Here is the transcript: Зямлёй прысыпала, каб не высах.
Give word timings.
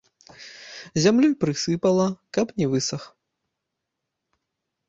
Зямлёй 1.03 1.33
прысыпала, 1.43 2.07
каб 2.39 2.47
не 2.63 2.71
высах. 2.73 3.03